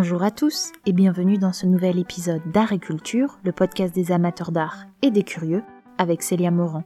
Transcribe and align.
Bonjour 0.00 0.22
à 0.22 0.30
tous 0.30 0.70
et 0.86 0.92
bienvenue 0.92 1.38
dans 1.38 1.52
ce 1.52 1.66
nouvel 1.66 1.98
épisode 1.98 2.52
d'Art 2.52 2.72
et 2.72 2.78
Culture, 2.78 3.40
le 3.42 3.50
podcast 3.50 3.92
des 3.92 4.12
amateurs 4.12 4.52
d'art 4.52 4.84
et 5.02 5.10
des 5.10 5.24
curieux, 5.24 5.64
avec 5.98 6.22
Célia 6.22 6.52
Morand. 6.52 6.84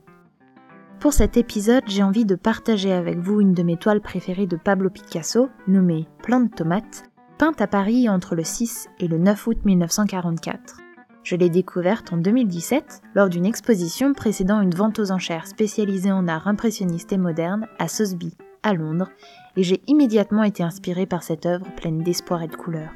Pour 0.99 1.13
cet 1.13 1.37
épisode, 1.37 1.83
j'ai 1.85 2.01
envie 2.01 2.25
de 2.25 2.33
partager 2.33 2.91
avec 2.91 3.19
vous 3.19 3.39
une 3.39 3.53
de 3.53 3.61
mes 3.61 3.77
toiles 3.77 4.01
préférées 4.01 4.47
de 4.47 4.55
Pablo 4.55 4.89
Picasso, 4.89 5.49
nommée 5.67 6.07
Plan 6.23 6.39
de 6.39 6.49
tomate, 6.49 7.03
peinte 7.37 7.61
à 7.61 7.67
Paris 7.67 8.09
entre 8.09 8.33
le 8.33 8.43
6 8.43 8.89
et 8.99 9.07
le 9.07 9.19
9 9.19 9.45
août 9.45 9.57
1944. 9.63 10.79
Je 11.21 11.35
l'ai 11.35 11.51
découverte 11.51 12.11
en 12.13 12.17
2017 12.17 13.03
lors 13.13 13.29
d'une 13.29 13.45
exposition 13.45 14.13
précédant 14.13 14.59
une 14.59 14.73
vente 14.73 14.97
aux 14.97 15.11
enchères 15.11 15.45
spécialisée 15.45 16.11
en 16.11 16.27
art 16.27 16.47
impressionniste 16.47 17.13
et 17.13 17.17
moderne 17.17 17.67
à 17.77 17.87
Sotheby, 17.87 18.35
à 18.63 18.73
Londres, 18.73 19.11
et 19.55 19.61
j'ai 19.61 19.83
immédiatement 19.85 20.41
été 20.41 20.63
inspirée 20.63 21.05
par 21.05 21.21
cette 21.21 21.45
œuvre 21.45 21.67
pleine 21.75 22.01
d'espoir 22.01 22.41
et 22.41 22.47
de 22.47 22.55
couleurs. 22.55 22.89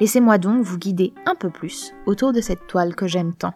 Laissez-moi 0.00 0.38
donc 0.38 0.62
vous 0.64 0.78
guider 0.78 1.12
un 1.26 1.34
peu 1.34 1.50
plus 1.50 1.92
autour 2.06 2.32
de 2.32 2.40
cette 2.40 2.66
toile 2.66 2.94
que 2.94 3.06
j'aime 3.06 3.34
tant. 3.34 3.52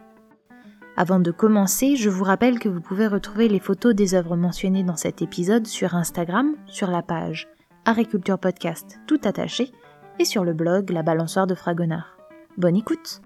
Avant 0.97 1.19
de 1.19 1.31
commencer, 1.31 1.97
je 1.97 2.11
vous 2.11 2.23
rappelle 2.23 2.59
que 2.59 2.69
vous 2.69 2.83
pouvez 2.83 3.07
retrouver 3.07 3.49
les 3.49 3.59
photos 3.59 3.95
des 3.95 4.15
œuvres 4.15 4.37
mentionnées 4.37 4.85
dans 4.85 4.97
cet 4.97 5.23
épisode 5.23 5.67
sur 5.67 5.95
Instagram, 5.95 6.55
sur 6.67 6.91
la 6.91 7.03
page 7.03 7.49
Agriculture 7.87 8.39
Podcast 8.39 8.99
tout 9.07 9.21
attaché, 9.25 9.73
et 10.19 10.25
sur 10.25 10.45
le 10.45 10.53
blog 10.53 10.91
La 10.91 11.03
Balançoire 11.03 11.47
de 11.47 11.55
Fragonard. 11.55 12.17
Bonne 12.57 12.77
écoute 12.77 13.23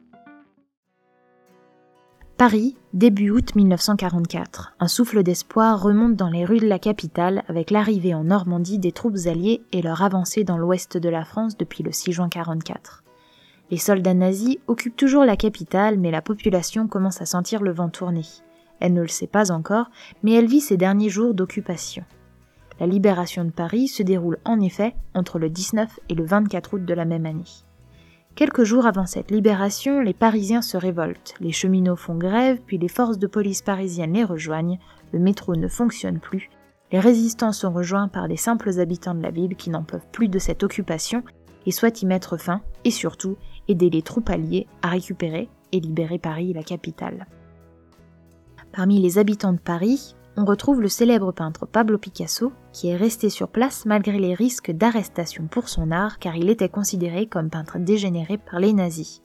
Paris, 2.38 2.76
début 2.94 3.30
août 3.30 3.56
1944. 3.56 4.76
Un 4.78 4.86
souffle 4.86 5.24
d'espoir 5.24 5.82
remonte 5.82 6.14
dans 6.14 6.30
les 6.30 6.44
rues 6.44 6.60
de 6.60 6.68
la 6.68 6.78
capitale 6.78 7.42
avec 7.48 7.72
l'arrivée 7.72 8.14
en 8.14 8.22
Normandie 8.22 8.78
des 8.78 8.92
troupes 8.92 9.26
alliées 9.26 9.60
et 9.72 9.82
leur 9.82 10.02
avancée 10.02 10.44
dans 10.44 10.56
l'ouest 10.56 10.96
de 10.96 11.08
la 11.08 11.24
France 11.24 11.58
depuis 11.58 11.82
le 11.82 11.90
6 11.90 12.12
juin 12.12 12.28
1944. 12.32 13.02
Les 13.70 13.76
soldats 13.76 14.14
nazis 14.14 14.56
occupent 14.66 14.96
toujours 14.96 15.24
la 15.24 15.36
capitale, 15.36 15.98
mais 15.98 16.10
la 16.10 16.22
population 16.22 16.88
commence 16.88 17.20
à 17.20 17.26
sentir 17.26 17.62
le 17.62 17.72
vent 17.72 17.90
tourner. 17.90 18.24
Elle 18.80 18.94
ne 18.94 19.02
le 19.02 19.08
sait 19.08 19.26
pas 19.26 19.50
encore, 19.50 19.90
mais 20.22 20.32
elle 20.32 20.46
vit 20.46 20.60
ses 20.60 20.76
derniers 20.76 21.10
jours 21.10 21.34
d'occupation. 21.34 22.04
La 22.80 22.86
libération 22.86 23.44
de 23.44 23.50
Paris 23.50 23.88
se 23.88 24.02
déroule 24.02 24.38
en 24.44 24.60
effet 24.60 24.94
entre 25.14 25.38
le 25.38 25.50
19 25.50 26.00
et 26.08 26.14
le 26.14 26.24
24 26.24 26.74
août 26.74 26.84
de 26.84 26.94
la 26.94 27.04
même 27.04 27.26
année. 27.26 27.44
Quelques 28.36 28.62
jours 28.62 28.86
avant 28.86 29.06
cette 29.06 29.32
libération, 29.32 30.00
les 30.00 30.14
Parisiens 30.14 30.62
se 30.62 30.76
révoltent, 30.76 31.34
les 31.40 31.50
cheminots 31.50 31.96
font 31.96 32.14
grève, 32.14 32.60
puis 32.64 32.78
les 32.78 32.88
forces 32.88 33.18
de 33.18 33.26
police 33.26 33.62
parisiennes 33.62 34.12
les 34.12 34.22
rejoignent, 34.22 34.78
le 35.12 35.18
métro 35.18 35.56
ne 35.56 35.66
fonctionne 35.66 36.20
plus, 36.20 36.48
les 36.92 37.00
résistants 37.00 37.52
sont 37.52 37.72
rejoints 37.72 38.06
par 38.06 38.28
des 38.28 38.36
simples 38.36 38.78
habitants 38.78 39.14
de 39.14 39.22
la 39.22 39.32
ville 39.32 39.56
qui 39.56 39.70
n'en 39.70 39.82
peuvent 39.82 40.06
plus 40.12 40.28
de 40.28 40.38
cette 40.38 40.62
occupation 40.62 41.24
et 41.66 41.72
souhaitent 41.72 42.00
y 42.02 42.06
mettre 42.06 42.38
fin, 42.38 42.62
et 42.84 42.90
surtout 42.92 43.36
aider 43.68 43.90
les 43.90 44.02
troupes 44.02 44.30
alliées 44.30 44.66
à 44.82 44.88
récupérer 44.88 45.48
et 45.72 45.80
libérer 45.80 46.18
Paris, 46.18 46.52
la 46.52 46.62
capitale. 46.62 47.26
Parmi 48.72 49.00
les 49.00 49.18
habitants 49.18 49.52
de 49.52 49.58
Paris, 49.58 50.14
on 50.36 50.44
retrouve 50.44 50.80
le 50.80 50.88
célèbre 50.88 51.32
peintre 51.32 51.66
Pablo 51.66 51.98
Picasso, 51.98 52.52
qui 52.72 52.88
est 52.88 52.96
resté 52.96 53.28
sur 53.28 53.48
place 53.48 53.86
malgré 53.86 54.18
les 54.18 54.34
risques 54.34 54.70
d'arrestation 54.70 55.48
pour 55.48 55.68
son 55.68 55.90
art 55.90 56.18
car 56.18 56.36
il 56.36 56.48
était 56.48 56.68
considéré 56.68 57.26
comme 57.26 57.50
peintre 57.50 57.78
dégénéré 57.78 58.38
par 58.38 58.60
les 58.60 58.72
nazis. 58.72 59.22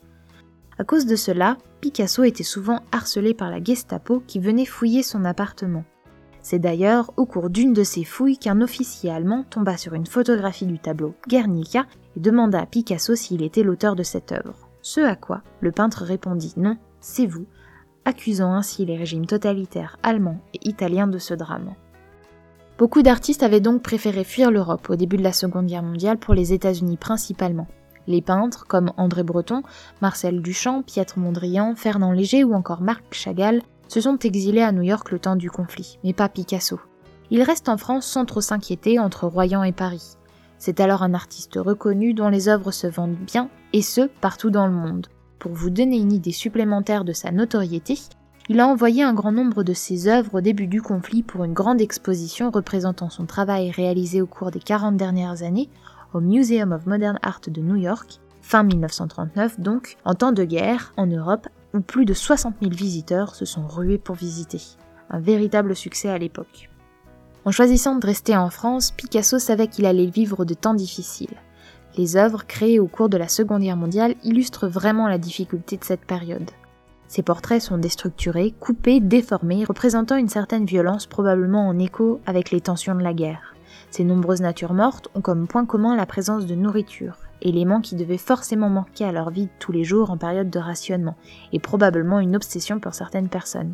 À 0.80 0.84
cause 0.84 1.06
de 1.06 1.16
cela, 1.16 1.58
Picasso 1.82 2.24
était 2.24 2.44
souvent 2.44 2.80
harcelé 2.92 3.36
par 3.36 3.52
la 3.52 3.64
Gestapo 3.64 4.24
qui 4.26 4.40
venait 4.40 4.66
fouiller 4.66 5.04
son 5.04 5.24
appartement. 5.24 5.84
C'est 6.44 6.60
d'ailleurs 6.60 7.12
au 7.16 7.26
cours 7.26 7.50
d'une 7.50 7.72
de 7.72 7.84
ces 7.84 8.04
fouilles 8.04 8.38
qu'un 8.38 8.60
officier 8.60 9.10
allemand 9.10 9.46
tomba 9.50 9.78
sur 9.78 9.94
une 9.94 10.06
photographie 10.06 10.66
du 10.66 10.78
tableau 10.78 11.16
Guernica 11.28 11.86
et 12.18 12.20
demanda 12.20 12.60
à 12.60 12.66
Picasso 12.66 13.16
s'il 13.16 13.42
était 13.42 13.64
l'auteur 13.64 13.96
de 13.96 14.04
cette 14.04 14.34
œuvre. 14.34 14.68
Ce 14.82 15.00
à 15.00 15.16
quoi 15.16 15.42
le 15.62 15.72
peintre 15.72 16.04
répondit 16.04 16.54
non, 16.58 16.76
c'est 17.00 17.26
vous, 17.26 17.46
accusant 18.04 18.54
ainsi 18.54 18.86
les 18.86 18.98
régimes 18.98 19.26
totalitaires 19.26 19.98
allemands 20.04 20.42
et 20.54 20.68
italiens 20.68 21.08
de 21.08 21.18
ce 21.18 21.34
drame. 21.34 21.76
Beaucoup 22.78 23.04
d'artistes 23.04 23.44
avaient 23.44 23.62
donc 23.62 23.82
préféré 23.82 24.26
fuir 24.26 24.52
l'Europe 24.52 24.90
au 24.90 24.98
début 24.98 25.16
de 25.16 25.24
la 25.24 25.32
Seconde 25.32 25.68
Guerre 25.68 25.84
mondiale 25.84 26.18
pour 26.18 26.34
les 26.34 26.52
États-Unis 26.52 26.98
principalement. 26.98 27.68
Les 28.08 28.22
peintres 28.22 28.66
comme 28.68 28.92
André 28.98 29.24
Breton, 29.24 29.64
Marcel 30.02 30.42
Duchamp, 30.42 30.82
Pietre 30.82 31.20
Mondrian, 31.20 31.76
Fernand 31.78 32.12
Léger 32.12 32.44
ou 32.44 32.54
encore 32.54 32.82
Marc 32.82 33.06
Chagall 33.12 33.62
se 33.94 34.02
sont 34.02 34.18
exilés 34.18 34.64
à 34.64 34.72
New 34.72 34.82
York 34.82 35.12
le 35.12 35.20
temps 35.20 35.36
du 35.36 35.52
conflit, 35.52 36.00
mais 36.04 36.14
pas 36.14 36.28
Picasso. 36.28 36.80
Il 37.30 37.44
reste 37.44 37.70
en 37.70 37.78
France 37.78 38.08
sans 38.08 38.26
trop 38.26 38.42
s'inquiéter 38.42 38.98
entre 38.98 39.28
Royan 39.28 39.62
et 39.62 39.72
Paris. 39.72 40.18
C'est 40.58 40.80
alors 40.80 41.04
un 41.04 41.14
artiste 41.14 41.60
reconnu 41.64 42.16
dont 42.16 42.30
les 42.30 42.50
œuvres 42.50 42.72
se 42.72 42.88
vendent 42.88 43.14
bien, 43.14 43.50
et 43.72 43.84
ce, 43.84 44.10
partout 44.20 44.50
dans 44.50 44.66
le 44.66 44.74
monde. 44.74 45.10
Pour 45.38 45.52
vous 45.52 45.70
donner 45.70 45.98
une 45.98 46.12
idée 46.12 46.32
supplémentaire 46.32 47.04
de 47.04 47.14
sa 47.14 47.30
notoriété, 47.30 48.00
il 48.50 48.60
a 48.60 48.68
envoyé 48.68 49.04
un 49.04 49.14
grand 49.14 49.32
nombre 49.32 49.62
de 49.62 49.74
ses 49.74 50.08
œuvres 50.08 50.40
au 50.40 50.42
début 50.42 50.68
du 50.68 50.82
conflit 50.82 51.22
pour 51.22 51.44
une 51.44 51.54
grande 51.54 51.80
exposition 51.80 52.50
représentant 52.50 53.12
son 53.12 53.28
travail 53.28 53.70
réalisé 53.70 54.24
au 54.24 54.26
cours 54.26 54.50
des 54.50 54.60
40 54.60 54.98
dernières 54.98 55.44
années 55.44 55.70
au 56.16 56.20
Museum 56.20 56.72
of 56.72 56.88
Modern 56.88 57.20
Art 57.22 57.42
de 57.46 57.62
New 57.62 57.76
York, 57.76 58.20
fin 58.42 58.64
1939 58.64 59.60
donc, 59.60 59.98
en 60.04 60.16
temps 60.16 60.32
de 60.32 60.46
guerre, 60.46 60.94
en 60.98 61.06
Europe, 61.06 61.48
où 61.74 61.82
plus 61.82 62.06
de 62.06 62.14
60 62.14 62.56
000 62.62 62.74
visiteurs 62.74 63.36
se 63.36 63.46
sont 63.46 63.68
rués 63.68 63.98
pour 63.98 64.16
visiter. 64.16 64.62
Un 65.10 65.20
véritable 65.20 65.76
succès 65.76 66.10
à 66.10 66.18
l'époque. 66.18 66.70
En 67.46 67.52
choisissant 67.52 67.96
de 67.96 68.06
rester 68.06 68.38
en 68.38 68.50
France, 68.50 68.92
Picasso 68.92 69.38
savait 69.40 69.68
qu'il 69.68 69.86
allait 69.86 70.06
vivre 70.06 70.46
de 70.46 70.54
temps 70.54 70.74
difficiles. 70.74 71.36
Les 71.98 72.16
œuvres 72.16 72.46
créées 72.48 72.80
au 72.80 72.88
cours 72.88 73.10
de 73.10 73.18
la 73.18 73.28
Seconde 73.28 73.62
Guerre 73.62 73.78
mondiale 73.78 74.16
illustrent 74.24 74.68
vraiment 74.68 75.08
la 75.08 75.18
difficulté 75.18 75.78
de 75.78 75.84
cette 75.84 76.06
période. 76.06 76.50
Ces 77.08 77.22
portraits 77.22 77.62
sont 77.62 77.78
déstructurés, 77.78 78.56
coupés, 78.60 79.00
déformés, 79.00 79.66
représentant 79.66 80.16
une 80.16 80.30
certaine 80.30 80.66
violence 80.66 81.06
probablement 81.06 81.68
en 81.68 81.78
écho 81.78 82.22
avec 82.26 82.50
les 82.50 82.62
tensions 82.62 82.96
de 82.96 83.04
la 83.04 83.14
guerre. 83.14 83.54
Ces 83.92 84.04
nombreuses 84.04 84.42
natures 84.42 84.74
mortes 84.74 85.10
ont 85.14 85.22
comme 85.22 85.46
point 85.46 85.66
commun 85.66 85.96
la 85.96 86.08
présence 86.08 86.48
de 86.48 86.56
nourriture, 86.56 87.18
élément 87.44 87.82
qui 87.82 87.96
devait 87.96 88.18
forcément 88.18 88.70
manquer 88.70 89.06
à 89.06 89.12
leur 89.12 89.30
vie 89.30 89.50
tous 89.60 89.72
les 89.72 89.84
jours 89.84 90.10
en 90.10 90.18
période 90.18 90.50
de 90.50 90.60
rationnement, 90.60 91.16
et 91.52 91.60
probablement 91.60 92.20
une 92.20 92.36
obsession 92.36 92.80
pour 92.80 92.96
certaines 92.96 93.30
personnes. 93.30 93.74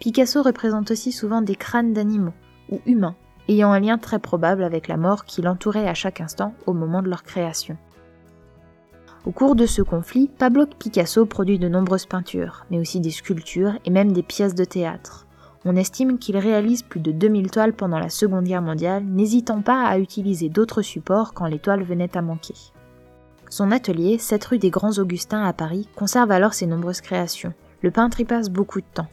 Picasso 0.00 0.42
représente 0.42 0.90
aussi 0.90 1.12
souvent 1.12 1.42
des 1.42 1.54
crânes 1.54 1.92
d'animaux, 1.92 2.34
ou 2.70 2.80
humains, 2.86 3.14
ayant 3.48 3.70
un 3.70 3.80
lien 3.80 3.98
très 3.98 4.18
probable 4.18 4.64
avec 4.64 4.88
la 4.88 4.96
mort 4.96 5.24
qui 5.24 5.42
l'entourait 5.42 5.88
à 5.88 5.94
chaque 5.94 6.20
instant 6.20 6.54
au 6.66 6.72
moment 6.72 7.02
de 7.02 7.08
leur 7.08 7.22
création. 7.22 7.76
Au 9.24 9.30
cours 9.30 9.54
de 9.54 9.66
ce 9.66 9.82
conflit, 9.82 10.28
Pablo 10.36 10.66
Picasso 10.66 11.24
produit 11.26 11.60
de 11.60 11.68
nombreuses 11.68 12.06
peintures, 12.06 12.66
mais 12.70 12.80
aussi 12.80 12.98
des 12.98 13.10
sculptures 13.10 13.74
et 13.84 13.90
même 13.90 14.12
des 14.12 14.24
pièces 14.24 14.56
de 14.56 14.64
théâtre. 14.64 15.28
On 15.64 15.76
estime 15.76 16.18
qu'il 16.18 16.36
réalise 16.36 16.82
plus 16.82 16.98
de 16.98 17.12
2000 17.12 17.52
toiles 17.52 17.72
pendant 17.72 18.00
la 18.00 18.08
Seconde 18.08 18.46
Guerre 18.46 18.62
mondiale, 18.62 19.04
n'hésitant 19.04 19.62
pas 19.62 19.84
à 19.84 19.98
utiliser 19.98 20.48
d'autres 20.48 20.82
supports 20.82 21.34
quand 21.34 21.46
les 21.46 21.60
toiles 21.60 21.84
venaient 21.84 22.16
à 22.16 22.22
manquer. 22.22 22.54
Son 23.52 23.70
atelier, 23.70 24.16
7 24.16 24.46
rue 24.46 24.58
des 24.58 24.70
Grands 24.70 24.96
Augustins 24.96 25.44
à 25.44 25.52
Paris, 25.52 25.86
conserve 25.94 26.30
alors 26.30 26.54
ses 26.54 26.64
nombreuses 26.64 27.02
créations. 27.02 27.52
Le 27.82 27.90
peintre 27.90 28.18
y 28.18 28.24
passe 28.24 28.48
beaucoup 28.48 28.80
de 28.80 28.86
temps. 28.94 29.08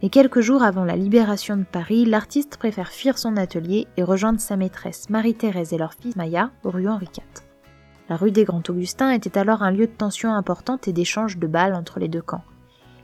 Mais 0.00 0.10
quelques 0.10 0.42
jours 0.42 0.62
avant 0.62 0.84
la 0.84 0.94
libération 0.94 1.56
de 1.56 1.64
Paris, 1.64 2.04
l'artiste 2.04 2.56
préfère 2.56 2.92
fuir 2.92 3.18
son 3.18 3.36
atelier 3.36 3.88
et 3.96 4.04
rejoindre 4.04 4.38
sa 4.38 4.56
maîtresse 4.56 5.10
Marie-Thérèse 5.10 5.72
et 5.72 5.76
leur 5.76 5.94
fils 5.94 6.14
Maya, 6.14 6.52
rue 6.62 6.86
Henri 6.86 7.06
IV. 7.06 7.24
La 8.08 8.14
rue 8.14 8.30
des 8.30 8.44
Grands 8.44 8.62
Augustins 8.68 9.10
était 9.10 9.36
alors 9.36 9.64
un 9.64 9.72
lieu 9.72 9.88
de 9.88 9.92
tension 9.92 10.32
importante 10.32 10.86
et 10.86 10.92
d'échange 10.92 11.38
de 11.38 11.48
balles 11.48 11.74
entre 11.74 11.98
les 11.98 12.06
deux 12.06 12.22
camps. 12.22 12.44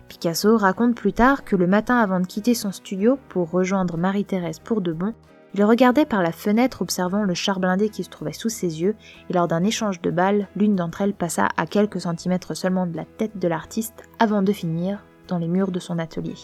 Picasso 0.06 0.56
raconte 0.56 0.94
plus 0.94 1.12
tard 1.12 1.44
que 1.44 1.56
le 1.56 1.66
matin 1.66 1.98
avant 1.98 2.20
de 2.20 2.28
quitter 2.28 2.54
son 2.54 2.70
studio 2.70 3.18
pour 3.28 3.50
rejoindre 3.50 3.96
Marie-Thérèse 3.96 4.60
pour 4.60 4.82
de 4.82 4.92
bon, 4.92 5.14
il 5.56 5.64
regardait 5.64 6.04
par 6.04 6.22
la 6.22 6.32
fenêtre 6.32 6.82
observant 6.82 7.22
le 7.22 7.32
char 7.32 7.60
blindé 7.60 7.88
qui 7.88 8.04
se 8.04 8.10
trouvait 8.10 8.34
sous 8.34 8.50
ses 8.50 8.82
yeux, 8.82 8.94
et 9.30 9.32
lors 9.32 9.48
d'un 9.48 9.64
échange 9.64 10.02
de 10.02 10.10
balles, 10.10 10.48
l'une 10.54 10.76
d'entre 10.76 11.00
elles 11.00 11.14
passa 11.14 11.48
à 11.56 11.64
quelques 11.64 12.02
centimètres 12.02 12.54
seulement 12.54 12.86
de 12.86 12.94
la 12.94 13.06
tête 13.06 13.38
de 13.38 13.48
l'artiste 13.48 14.02
avant 14.18 14.42
de 14.42 14.52
finir 14.52 15.02
dans 15.28 15.38
les 15.38 15.48
murs 15.48 15.70
de 15.72 15.78
son 15.78 15.98
atelier. 15.98 16.34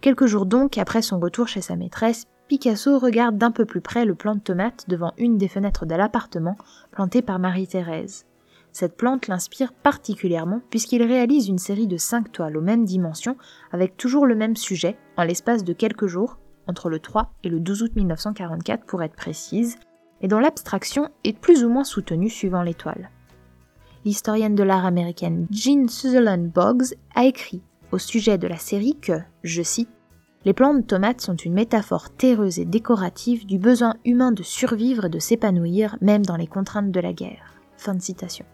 Quelques 0.00 0.24
jours 0.24 0.46
donc 0.46 0.78
après 0.78 1.02
son 1.02 1.20
retour 1.20 1.48
chez 1.48 1.60
sa 1.60 1.76
maîtresse, 1.76 2.24
Picasso 2.48 2.98
regarde 2.98 3.36
d'un 3.36 3.50
peu 3.50 3.66
plus 3.66 3.82
près 3.82 4.06
le 4.06 4.14
plant 4.14 4.36
de 4.36 4.40
tomate 4.40 4.86
devant 4.88 5.12
une 5.18 5.36
des 5.36 5.48
fenêtres 5.48 5.84
de 5.84 5.94
l'appartement 5.94 6.56
planté 6.90 7.20
par 7.20 7.38
Marie-Thérèse. 7.38 8.24
Cette 8.72 8.96
plante 8.96 9.28
l'inspire 9.28 9.74
particulièrement 9.74 10.62
puisqu'il 10.70 11.02
réalise 11.02 11.48
une 11.48 11.58
série 11.58 11.86
de 11.86 11.98
cinq 11.98 12.32
toiles 12.32 12.56
aux 12.56 12.62
mêmes 12.62 12.86
dimensions 12.86 13.36
avec 13.70 13.98
toujours 13.98 14.24
le 14.24 14.34
même 14.34 14.56
sujet 14.56 14.96
en 15.18 15.24
l'espace 15.24 15.62
de 15.62 15.74
quelques 15.74 16.06
jours, 16.06 16.38
entre 16.68 16.88
le 16.90 17.00
3 17.00 17.32
et 17.42 17.48
le 17.48 17.58
12 17.58 17.82
août 17.82 17.92
1944 17.96 18.84
pour 18.84 19.02
être 19.02 19.16
précise, 19.16 19.76
et 20.20 20.28
dont 20.28 20.38
l'abstraction 20.38 21.08
est 21.24 21.36
plus 21.36 21.64
ou 21.64 21.68
moins 21.68 21.84
soutenue 21.84 22.30
suivant 22.30 22.62
l'étoile. 22.62 23.10
L'historienne 24.04 24.54
de 24.54 24.62
l'art 24.62 24.86
américaine 24.86 25.46
Jean 25.50 25.88
Sutherland 25.88 26.50
Boggs 26.50 26.94
a 27.14 27.24
écrit 27.24 27.62
au 27.90 27.98
sujet 27.98 28.38
de 28.38 28.46
la 28.46 28.58
série 28.58 28.96
que, 29.00 29.20
je 29.42 29.62
cite, 29.62 29.88
les 30.44 30.52
plants 30.52 30.74
de 30.74 30.82
tomates 30.82 31.20
sont 31.20 31.34
une 31.34 31.54
métaphore 31.54 32.10
terreuse 32.10 32.58
et 32.58 32.64
décorative 32.64 33.44
du 33.44 33.58
besoin 33.58 33.96
humain 34.04 34.30
de 34.30 34.42
survivre 34.42 35.06
et 35.06 35.10
de 35.10 35.18
s'épanouir 35.18 35.96
même 36.00 36.24
dans 36.24 36.36
les 36.36 36.46
contraintes 36.46 36.92
de 36.92 37.00
la 37.00 37.12
guerre. 37.12 37.54
Fin 37.76 37.94
de 37.94 38.02
citation. 38.02 38.46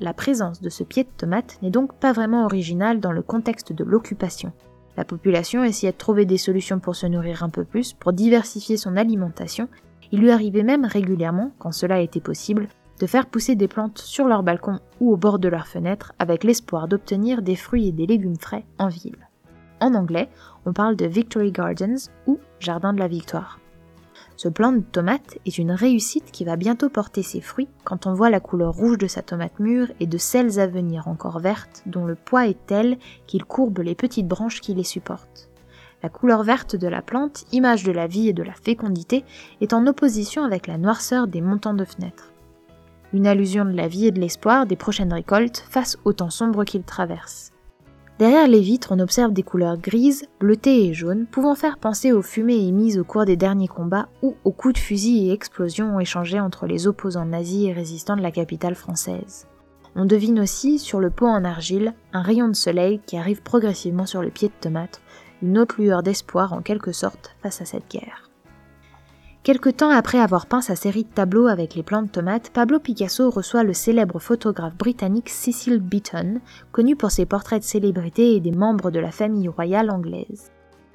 la 0.00 0.12
présence 0.12 0.60
de 0.60 0.70
ce 0.70 0.82
pied 0.82 1.04
de 1.04 1.10
tomate 1.16 1.58
n'est 1.62 1.70
donc 1.70 1.94
pas 1.94 2.12
vraiment 2.12 2.46
originale 2.46 2.98
dans 3.00 3.12
le 3.12 3.22
contexte 3.22 3.72
de 3.72 3.84
l'occupation. 3.84 4.52
La 4.96 5.04
population 5.04 5.64
essayait 5.64 5.92
de 5.92 5.98
trouver 5.98 6.24
des 6.24 6.38
solutions 6.38 6.78
pour 6.78 6.96
se 6.96 7.06
nourrir 7.06 7.42
un 7.42 7.48
peu 7.48 7.64
plus, 7.64 7.92
pour 7.92 8.12
diversifier 8.12 8.76
son 8.76 8.96
alimentation. 8.96 9.68
Il 10.12 10.20
lui 10.20 10.30
arrivait 10.30 10.62
même 10.62 10.84
régulièrement, 10.84 11.50
quand 11.58 11.72
cela 11.72 12.00
était 12.00 12.20
possible, 12.20 12.68
de 13.00 13.06
faire 13.06 13.26
pousser 13.26 13.56
des 13.56 13.68
plantes 13.68 13.98
sur 13.98 14.28
leur 14.28 14.42
balcon 14.42 14.78
ou 15.00 15.12
au 15.12 15.16
bord 15.16 15.38
de 15.38 15.48
leurs 15.48 15.66
fenêtres 15.66 16.12
avec 16.18 16.44
l'espoir 16.44 16.86
d'obtenir 16.86 17.42
des 17.42 17.56
fruits 17.56 17.88
et 17.88 17.92
des 17.92 18.06
légumes 18.06 18.38
frais 18.38 18.64
en 18.78 18.88
ville. 18.88 19.28
En 19.80 19.94
anglais, 19.94 20.28
on 20.64 20.72
parle 20.72 20.96
de 20.96 21.06
Victory 21.06 21.50
Gardens 21.50 22.08
ou 22.26 22.38
Jardin 22.60 22.92
de 22.92 23.00
la 23.00 23.08
Victoire. 23.08 23.58
Ce 24.36 24.48
plant 24.48 24.72
de 24.72 24.80
tomate 24.80 25.38
est 25.46 25.58
une 25.58 25.70
réussite 25.70 26.32
qui 26.32 26.44
va 26.44 26.56
bientôt 26.56 26.88
porter 26.88 27.22
ses 27.22 27.40
fruits 27.40 27.68
quand 27.84 28.06
on 28.06 28.14
voit 28.14 28.30
la 28.30 28.40
couleur 28.40 28.74
rouge 28.74 28.98
de 28.98 29.06
sa 29.06 29.22
tomate 29.22 29.60
mûre 29.60 29.92
et 30.00 30.06
de 30.06 30.18
celles 30.18 30.58
à 30.58 30.66
venir 30.66 31.06
encore 31.06 31.38
vertes 31.38 31.82
dont 31.86 32.04
le 32.04 32.16
poids 32.16 32.48
est 32.48 32.66
tel 32.66 32.98
qu'il 33.26 33.44
courbe 33.44 33.78
les 33.78 33.94
petites 33.94 34.26
branches 34.26 34.60
qui 34.60 34.74
les 34.74 34.84
supportent. 34.84 35.48
La 36.02 36.08
couleur 36.10 36.42
verte 36.42 36.76
de 36.76 36.88
la 36.88 37.00
plante, 37.00 37.44
image 37.52 37.84
de 37.84 37.92
la 37.92 38.06
vie 38.06 38.28
et 38.28 38.34
de 38.34 38.42
la 38.42 38.52
fécondité, 38.52 39.24
est 39.60 39.72
en 39.72 39.86
opposition 39.86 40.44
avec 40.44 40.66
la 40.66 40.76
noirceur 40.78 41.28
des 41.28 41.40
montants 41.40 41.72
de 41.72 41.84
fenêtres. 41.84 42.32
Une 43.14 43.26
allusion 43.26 43.64
de 43.64 43.70
la 43.70 43.88
vie 43.88 44.08
et 44.08 44.10
de 44.10 44.20
l'espoir 44.20 44.66
des 44.66 44.76
prochaines 44.76 45.12
récoltes 45.12 45.64
face 45.70 45.96
au 46.04 46.12
temps 46.12 46.28
sombre 46.28 46.64
qu'ils 46.64 46.82
traversent. 46.82 47.53
Derrière 48.18 48.46
les 48.46 48.60
vitres, 48.60 48.92
on 48.92 49.00
observe 49.00 49.32
des 49.32 49.42
couleurs 49.42 49.76
grises, 49.76 50.26
bleutées 50.38 50.86
et 50.86 50.94
jaunes, 50.94 51.26
pouvant 51.26 51.56
faire 51.56 51.78
penser 51.78 52.12
aux 52.12 52.22
fumées 52.22 52.64
émises 52.64 52.98
au 52.98 53.04
cours 53.04 53.24
des 53.24 53.36
derniers 53.36 53.66
combats 53.66 54.08
ou 54.22 54.36
aux 54.44 54.52
coups 54.52 54.74
de 54.74 54.78
fusil 54.78 55.26
et 55.26 55.32
explosions 55.32 55.98
échangés 55.98 56.38
entre 56.38 56.66
les 56.66 56.86
opposants 56.86 57.26
nazis 57.26 57.68
et 57.68 57.72
résistants 57.72 58.16
de 58.16 58.22
la 58.22 58.30
capitale 58.30 58.76
française. 58.76 59.48
On 59.96 60.04
devine 60.04 60.40
aussi, 60.40 60.78
sur 60.78 61.00
le 61.00 61.10
pot 61.10 61.26
en 61.26 61.44
argile, 61.44 61.92
un 62.12 62.22
rayon 62.22 62.48
de 62.48 62.54
soleil 62.54 63.00
qui 63.04 63.16
arrive 63.16 63.42
progressivement 63.42 64.06
sur 64.06 64.22
le 64.22 64.30
pied 64.30 64.48
de 64.48 64.54
tomate, 64.60 65.00
une 65.42 65.58
autre 65.58 65.80
lueur 65.80 66.04
d'espoir 66.04 66.52
en 66.52 66.62
quelque 66.62 66.92
sorte 66.92 67.34
face 67.42 67.60
à 67.60 67.64
cette 67.64 67.90
guerre. 67.90 68.30
Quelque 69.44 69.68
temps 69.68 69.90
après 69.90 70.18
avoir 70.20 70.46
peint 70.46 70.62
sa 70.62 70.74
série 70.74 71.04
de 71.04 71.10
tableaux 71.10 71.48
avec 71.48 71.74
les 71.74 71.82
plants 71.82 72.00
de 72.00 72.08
tomates, 72.08 72.48
Pablo 72.48 72.78
Picasso 72.78 73.28
reçoit 73.28 73.62
le 73.62 73.74
célèbre 73.74 74.18
photographe 74.18 74.74
britannique 74.74 75.28
Cecil 75.28 75.80
Beaton, 75.80 76.40
connu 76.72 76.96
pour 76.96 77.10
ses 77.10 77.26
portraits 77.26 77.60
de 77.60 77.66
célébrités 77.66 78.36
et 78.36 78.40
des 78.40 78.52
membres 78.52 78.90
de 78.90 79.00
la 79.00 79.10
famille 79.10 79.48
royale 79.48 79.90
anglaise. 79.90 80.50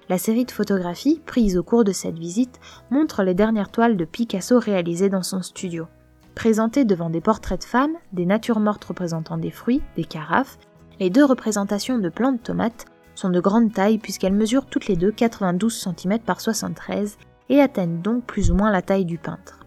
La 0.10 0.18
série 0.18 0.46
de 0.46 0.52
photographies, 0.52 1.22
prises 1.28 1.60
au 1.60 1.64
cours 1.64 1.84
de 1.84 1.92
cette 1.92 2.18
visite, 2.18 2.60
montre 2.90 3.22
les 3.22 3.36
dernières 3.36 3.70
toiles 3.70 3.98
de 3.98 4.06
Picasso 4.06 4.58
réalisées 4.58 5.10
dans 5.10 5.22
son 5.22 5.44
studio. 5.44 5.86
Présentées 6.34 6.86
devant 6.86 7.12
des 7.12 7.22
portraits 7.22 7.60
de 7.60 7.66
femmes, 7.66 7.98
des 8.14 8.26
natures 8.26 8.60
mortes 8.60 8.86
représentant 8.86 9.38
des 9.38 9.52
fruits, 9.52 9.84
des 9.96 10.06
carafes, 10.06 10.58
les 11.00 11.12
deux 11.12 11.24
représentations 11.24 12.00
de 12.00 12.10
plants 12.10 12.32
de 12.32 12.40
tomates 12.40 12.88
sont 13.14 13.30
de 13.30 13.40
grande 13.40 13.72
taille 13.74 14.00
puisqu'elles 14.00 14.34
mesurent 14.34 14.66
toutes 14.66 14.88
les 14.88 14.96
deux 14.96 15.12
92 15.12 15.72
cm 15.72 16.18
par 16.18 16.42
73 16.42 17.16
et 17.50 17.62
atteignent 17.62 18.02
donc 18.02 18.24
plus 18.24 18.52
ou 18.52 18.56
moins 18.56 18.72
la 18.72 18.82
taille 18.82 19.06
du 19.06 19.18
peintre. 19.18 19.60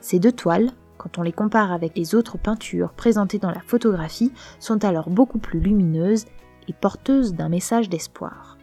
Ces 0.00 0.18
deux 0.18 0.32
toiles, 0.32 0.70
quand 0.98 1.18
on 1.18 1.22
les 1.22 1.32
compare 1.32 1.72
avec 1.72 1.96
les 1.96 2.14
autres 2.14 2.38
peintures 2.38 2.92
présentées 2.92 3.38
dans 3.38 3.50
la 3.50 3.60
photographie, 3.60 4.32
sont 4.58 4.84
alors 4.84 5.10
beaucoup 5.10 5.38
plus 5.38 5.60
lumineuses 5.60 6.26
et 6.68 6.72
porteuses 6.72 7.34
d'un 7.34 7.48
message 7.48 7.88
d'espoir. 7.88 8.58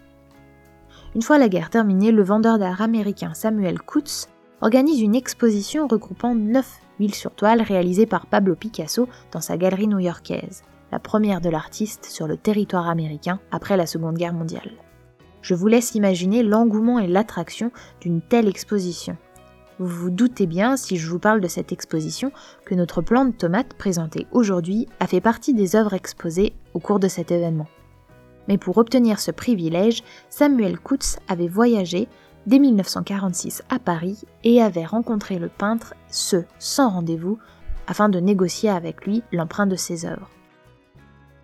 Une 1.15 1.21
fois 1.21 1.37
la 1.37 1.49
guerre 1.49 1.69
terminée, 1.69 2.11
le 2.11 2.23
vendeur 2.23 2.59
d'art 2.59 2.81
américain 2.81 3.33
Samuel 3.33 3.79
Coutts 3.81 4.29
organise 4.61 5.01
une 5.01 5.15
exposition 5.15 5.87
regroupant 5.87 6.35
9 6.35 6.79
huiles 6.99 7.15
sur 7.15 7.31
toile 7.31 7.61
réalisées 7.61 8.05
par 8.05 8.27
Pablo 8.27 8.55
Picasso 8.55 9.07
dans 9.31 9.41
sa 9.41 9.57
galerie 9.57 9.87
new-yorkaise, 9.87 10.63
la 10.91 10.99
première 10.99 11.41
de 11.41 11.49
l'artiste 11.49 12.05
sur 12.05 12.27
le 12.27 12.37
territoire 12.37 12.87
américain 12.87 13.39
après 13.51 13.77
la 13.77 13.85
Seconde 13.85 14.17
Guerre 14.17 14.33
mondiale. 14.33 14.71
Je 15.47 15.55
vous 15.55 15.67
laisse 15.67 15.95
imaginer 15.95 16.43
l'engouement 16.43 16.99
et 16.99 17.07
l'attraction 17.07 17.71
d'une 18.01 18.19
telle 18.19 18.49
exposition. 18.49 19.15
Vous 19.79 19.87
vous 19.87 20.09
doutez 20.09 20.45
bien, 20.45 20.75
si 20.75 20.97
je 20.97 21.09
vous 21.09 21.19
parle 21.19 21.39
de 21.39 21.47
cette 21.47 21.71
exposition, 21.71 22.33
que 22.65 22.75
notre 22.75 23.01
plan 23.01 23.23
de 23.23 23.31
tomate 23.31 23.73
présenté 23.75 24.27
aujourd'hui 24.33 24.89
a 24.99 25.07
fait 25.07 25.21
partie 25.21 25.53
des 25.53 25.77
œuvres 25.77 25.93
exposées 25.93 26.51
au 26.73 26.79
cours 26.79 26.99
de 26.99 27.07
cet 27.07 27.31
événement. 27.31 27.69
Mais 28.49 28.57
pour 28.57 28.77
obtenir 28.77 29.21
ce 29.21 29.31
privilège, 29.31 30.03
Samuel 30.29 30.77
Coutts 30.77 31.17
avait 31.29 31.47
voyagé 31.47 32.09
dès 32.45 32.59
1946 32.59 33.63
à 33.69 33.79
Paris 33.79 34.25
et 34.43 34.61
avait 34.61 34.83
rencontré 34.83 35.39
le 35.39 35.47
peintre, 35.47 35.93
ce 36.09 36.43
sans 36.59 36.89
rendez-vous, 36.89 37.39
afin 37.87 38.09
de 38.09 38.19
négocier 38.19 38.69
avec 38.69 39.05
lui 39.05 39.23
l'emprunt 39.31 39.65
de 39.65 39.77
ses 39.77 40.05
œuvres. 40.05 40.29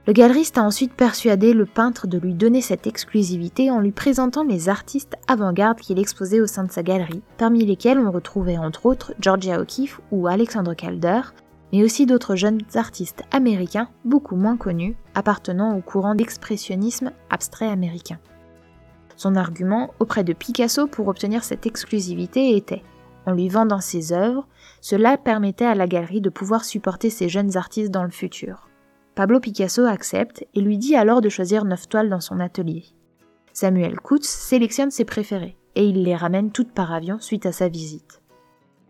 Le 0.05 0.11
galeriste 0.11 0.57
a 0.57 0.63
ensuite 0.63 0.93
persuadé 0.93 1.53
le 1.53 1.65
peintre 1.65 2.07
de 2.07 2.17
lui 2.17 2.33
donner 2.33 2.59
cette 2.59 2.87
exclusivité 2.87 3.71
en 3.71 3.79
lui 3.79 3.93
présentant 3.93 4.43
les 4.43 4.67
artistes 4.67 5.15
avant-garde 5.29 5.79
qu'il 5.79 5.97
exposait 5.97 6.41
au 6.41 6.47
sein 6.47 6.65
de 6.65 6.71
sa 6.71 6.83
galerie, 6.83 7.21
parmi 7.37 7.65
lesquels 7.65 7.99
on 7.99 8.11
retrouvait 8.11 8.57
entre 8.57 8.85
autres 8.85 9.13
Georgia 9.21 9.61
O'Keeffe 9.61 10.01
ou 10.11 10.27
Alexandre 10.27 10.73
Calder, 10.73 11.21
mais 11.71 11.85
aussi 11.85 12.05
d'autres 12.05 12.35
jeunes 12.35 12.59
artistes 12.75 13.23
américains 13.31 13.87
beaucoup 14.03 14.35
moins 14.35 14.57
connus, 14.57 14.97
appartenant 15.15 15.77
au 15.77 15.81
courant 15.81 16.15
d'expressionnisme 16.15 17.13
abstrait 17.29 17.69
américain. 17.69 18.19
Son 19.15 19.37
argument 19.37 19.93
auprès 20.01 20.25
de 20.25 20.33
Picasso 20.33 20.85
pour 20.85 21.07
obtenir 21.07 21.45
cette 21.45 21.65
exclusivité 21.65 22.57
était 22.57 22.83
en 23.25 23.31
lui 23.31 23.47
vendant 23.47 23.79
ses 23.79 24.11
œuvres, 24.11 24.45
cela 24.81 25.17
permettait 25.17 25.63
à 25.63 25.75
la 25.75 25.87
galerie 25.87 26.19
de 26.19 26.29
pouvoir 26.29 26.65
supporter 26.65 27.09
ces 27.09 27.29
jeunes 27.29 27.55
artistes 27.55 27.91
dans 27.91 28.03
le 28.03 28.09
futur. 28.09 28.67
Pablo 29.15 29.39
Picasso 29.39 29.85
accepte 29.85 30.43
et 30.55 30.61
lui 30.61 30.79
dit 30.79 30.95
alors 30.95 31.21
de 31.21 31.29
choisir 31.29 31.65
neuf 31.65 31.87
toiles 31.87 32.09
dans 32.09 32.19
son 32.19 32.39
atelier. 32.39 32.85
Samuel 33.53 33.99
Coutts 33.99 34.23
sélectionne 34.23 34.89
ses 34.89 35.05
préférées 35.05 35.55
et 35.75 35.85
il 35.85 36.03
les 36.03 36.15
ramène 36.15 36.51
toutes 36.51 36.71
par 36.71 36.91
avion 36.91 37.19
suite 37.19 37.45
à 37.45 37.51
sa 37.51 37.67
visite. 37.67 38.21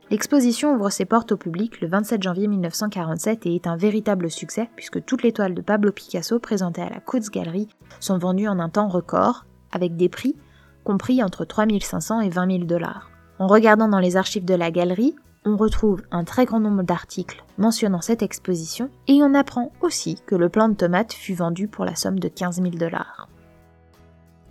L'exposition 0.10 0.76
ouvre 0.76 0.90
ses 0.90 1.04
portes 1.04 1.34
au 1.34 1.38
public 1.38 1.82
le 1.82 1.90
27 1.90 2.24
janvier 2.24 2.48
1947 2.48 3.46
et 3.48 3.56
est 3.56 3.68
un 3.68 3.76
véritable 3.76 4.32
succès 4.32 4.70
puisque 4.78 5.04
toutes 5.04 5.24
les 5.24 5.34
toiles 5.34 5.56
de 5.56 5.62
Pablo 5.62 5.92
Picasso 5.92 6.40
présentées 6.40 6.84
à 6.84 6.90
la 6.90 7.02
Gallery 7.32 7.68
sont 8.00 8.18
vendues 8.18 8.48
en 8.48 8.60
un 8.60 8.70
temps 8.70 8.88
record 8.88 9.46
avec 9.74 9.98
des 9.98 10.10
prix 10.10 10.38
compris 10.86 11.22
entre 11.22 11.44
3500 11.44 12.22
et 12.22 12.30
20 12.30 12.52
000 12.52 12.64
dollars. 12.66 13.10
En 13.40 13.48
regardant 13.48 13.90
dans 13.90 14.00
les 14.00 14.16
archives 14.16 14.46
de 14.46 14.54
la 14.54 14.72
galerie, 14.72 15.16
on 15.46 15.58
retrouve 15.58 16.04
un 16.12 16.24
très 16.24 16.46
grand 16.46 16.60
nombre 16.60 16.84
d'articles 16.84 17.44
mentionnant 17.58 18.02
cette 18.02 18.22
exposition 18.22 18.90
et 19.08 19.22
on 19.24 19.34
apprend 19.34 19.72
aussi 19.82 20.18
que 20.26 20.36
le 20.36 20.50
plant 20.50 20.70
de 20.70 20.76
tomate 20.76 21.14
fut 21.14 21.34
vendu 21.34 21.68
pour 21.68 21.86
la 21.86 21.96
somme 21.96 22.20
de 22.20 22.28
15 22.28 22.62
000 22.62 22.70
dollars. 22.76 23.28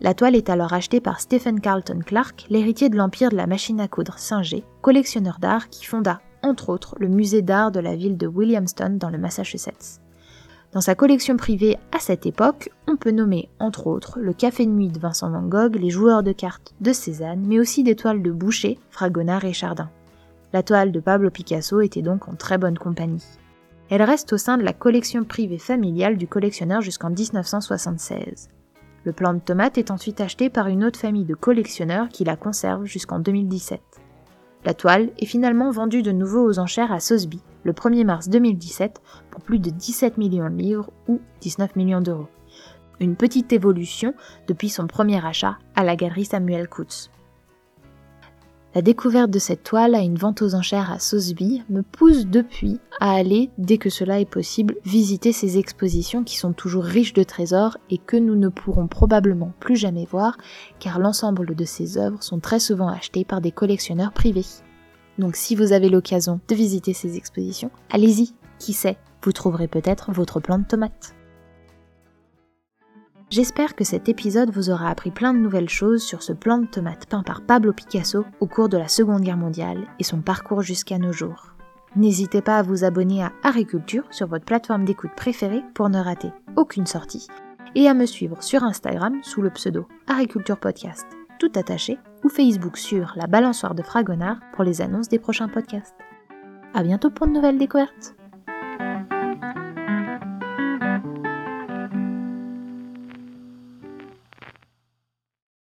La 0.01 0.15
toile 0.15 0.35
est 0.35 0.51
alors 0.51 0.73
achetée 0.73 1.01
par 1.01 1.21
Stephen 1.21 1.61
Carlton 1.61 2.01
Clark, 2.05 2.47
l'héritier 2.51 2.89
de 2.89 2.97
l'empire 2.97 3.31
de 3.31 3.37
la 3.37 3.47
machine 3.47 3.81
à 3.81 3.89
coudre 3.89 4.19
Singer, 4.19 4.65
collectionneur 4.81 5.39
d'art 5.39 5.69
qui 5.69 5.85
fonda, 5.85 6.21
entre 6.43 6.71
autres, 6.71 6.97
le 6.99 7.09
musée 7.09 7.43
d'art 7.43 7.71
de 7.71 7.79
la 7.79 7.95
ville 7.95 8.17
de 8.17 8.27
Williamston 8.27 8.97
dans 8.99 9.11
le 9.11 9.19
Massachusetts. 9.19 10.01
Dans 10.73 10.81
sa 10.81 10.95
collection 10.95 11.37
privée 11.37 11.77
à 11.93 12.01
cette 12.01 12.27
époque, 12.27 12.71
on 12.89 12.97
peut 12.97 13.11
nommer 13.11 13.49
entre 13.61 13.87
autres 13.87 14.19
le 14.19 14.33
Café 14.33 14.67
de 14.67 14.71
nuit 14.71 14.89
de 14.89 14.99
Vincent 14.99 15.31
Van 15.31 15.43
Gogh, 15.43 15.77
les 15.77 15.91
joueurs 15.91 16.23
de 16.23 16.33
cartes 16.33 16.75
de 16.81 16.93
Cézanne, 16.93 17.45
mais 17.47 17.61
aussi 17.61 17.83
des 17.85 17.95
toiles 17.95 18.23
de 18.23 18.33
Boucher, 18.33 18.79
Fragonard 18.91 19.45
et 19.45 19.53
Chardin. 19.53 19.91
La 20.53 20.63
toile 20.63 20.93
de 20.93 21.01
Pablo 21.01 21.31
Picasso 21.31 21.81
était 21.81 22.03
donc 22.03 22.29
en 22.29 22.35
très 22.35 22.59
bonne 22.59 22.77
compagnie. 22.77 23.25
Elle 23.89 24.03
reste 24.03 24.35
au 24.35 24.39
sein 24.39 24.59
de 24.59 24.63
la 24.63 24.75
collection 24.75 25.25
privée 25.25 25.59
familiale 25.59 26.19
du 26.19 26.27
collectionneur 26.27 26.83
jusqu'en 26.83 27.09
1976. 27.09 28.51
Le 29.05 29.13
plant 29.13 29.33
de 29.33 29.41
tomate 29.41 29.79
est 29.79 29.91
ensuite 29.91 30.21
acheté 30.21 30.51
par 30.51 30.69
une 30.69 30.85
autre 30.85 30.99
famille 30.99 31.25
de 31.25 31.35
collectionneurs 31.35 32.09
qui 32.09 32.25
la 32.25 32.37
conserve 32.37 32.85
jusqu'en 32.85 33.19
2017. 33.19 33.81
La 34.65 34.75
toile 34.75 35.11
est 35.19 35.27
finalement 35.27 35.71
vendue 35.71 36.03
de 36.03 36.13
nouveau 36.13 36.47
aux 36.47 36.59
enchères 36.59 36.93
à 36.93 37.01
Sotheby 37.01 37.41
le 37.65 37.73
1er 37.73 38.05
mars 38.05 38.29
2017 38.29 39.01
pour 39.31 39.41
plus 39.41 39.59
de 39.59 39.71
17 39.71 40.19
millions 40.19 40.51
de 40.51 40.57
livres 40.57 40.91
ou 41.09 41.21
19 41.41 41.77
millions 41.77 42.01
d'euros. 42.01 42.29
Une 43.01 43.17
petite 43.17 43.53
évolution 43.53 44.15
depuis 44.47 44.69
son 44.69 44.87
premier 44.87 45.25
achat 45.25 45.59
à 45.75 45.83
la 45.83 45.97
galerie 45.97 46.27
Samuel 46.27 46.69
Coutts. 46.69 47.11
La 48.75 48.81
découverte 48.81 49.31
de 49.31 49.39
cette 49.39 49.65
toile 49.65 49.95
à 49.95 50.01
une 50.01 50.17
vente 50.17 50.41
aux 50.41 50.55
enchères 50.55 50.91
à 50.91 50.99
Sotheby 50.99 51.63
me 51.69 51.83
pousse 51.83 52.27
depuis 52.27 52.81
à 53.01 53.13
aller, 53.13 53.51
dès 53.59 53.77
que 53.77 53.91
cela 53.91 54.19
est 54.19 54.31
possible, 54.31 54.77
visiter 54.87 55.33
ces 55.33 55.59
expositions 55.59 56.25
qui 56.25 56.39
sont 56.39 56.55
toujours 56.55 56.85
riches 56.85 57.13
de 57.13 57.23
trésors 57.23 57.77
et 57.91 57.99
que 57.99 58.17
nous 58.17 58.35
ne 58.35 58.49
pourrons 58.49 58.87
probablement 58.87 59.53
plus 59.61 59.77
jamais 59.77 60.07
voir 60.07 60.39
car 60.81 60.99
l'ensemble 60.99 61.55
de 61.55 61.65
ces 61.67 61.99
œuvres 61.99 62.23
sont 62.23 62.41
très 62.41 62.61
souvent 62.61 62.89
achetées 62.89 63.27
par 63.27 63.43
des 63.43 63.53
collectionneurs 63.53 64.13
privés. 64.13 64.47
Donc 65.19 65.37
si 65.37 65.55
vous 65.55 65.73
avez 65.73 65.91
l'occasion 65.91 66.41
de 66.49 66.55
visiter 66.55 66.95
ces 66.95 67.19
expositions, 67.19 67.71
allez-y, 67.91 68.33
qui 68.59 68.73
sait, 68.73 68.97
vous 69.23 69.33
trouverez 69.33 69.69
peut-être 69.69 70.13
votre 70.13 70.41
plant 70.41 70.59
de 70.59 70.65
tomates. 70.65 71.15
J'espère 73.33 73.75
que 73.75 73.83
cet 73.83 74.11
épisode 74.11 74.51
vous 74.51 74.69
aura 74.69 74.91
appris 74.91 75.11
plein 75.11 75.33
de 75.33 75.39
nouvelles 75.39 75.71
choses 75.71 76.03
sur 76.03 76.23
ce 76.23 76.35
plant 76.35 76.59
de 76.59 76.67
tomate 76.67 77.07
peint 77.07 77.23
par 77.23 77.41
Pablo 77.41 77.73
Picasso 77.73 78.27
au 78.41 78.47
cours 78.47 78.69
de 78.69 78.77
la 78.77 78.89
Seconde 78.89 79.23
Guerre 79.23 79.39
mondiale 79.39 79.87
et 79.99 80.05
son 80.05 80.21
parcours 80.21 80.61
jusqu'à 80.61 80.99
nos 80.99 81.15
jours. 81.15 81.55
N'hésitez 81.97 82.43
pas 82.43 82.59
à 82.59 82.63
vous 82.63 82.85
abonner 82.85 83.23
à 83.23 83.33
Agriculture 83.43 84.05
sur 84.11 84.27
votre 84.27 84.45
plateforme 84.45 84.85
d'écoute 84.85 85.13
préférée 85.17 85.63
pour 85.73 85.89
ne 85.89 85.99
rater 85.99 86.29
aucune 86.57 86.85
sortie 86.85 87.27
et 87.75 87.89
à 87.89 87.95
me 87.95 88.05
suivre 88.05 88.43
sur 88.43 88.65
Instagram 88.65 89.19
sous 89.23 89.41
le 89.41 89.49
pseudo 89.49 89.89
Agriculture 90.09 90.61
Podcast, 90.61 91.07
tout 91.39 91.53
attaché, 91.55 91.97
ou 92.25 92.29
Facebook 92.29 92.77
sur 92.77 93.15
la 93.17 93.29
balançoire 93.29 93.75
de 93.75 93.83
Fragonard 93.83 94.41
pour 94.53 94.63
les 94.63 94.83
annonces 94.83 95.09
des 95.09 95.19
prochains 95.19 95.49
podcasts. 95.49 95.97
À 96.75 96.83
bientôt 96.83 97.09
pour 97.09 97.27
de 97.27 97.33
nouvelles 97.33 97.59
découvertes! 97.59 98.15